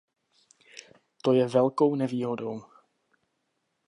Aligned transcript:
To 1.23 1.33
je 1.33 1.47
velkou 1.47 1.95
nevýhodou. 1.95 2.63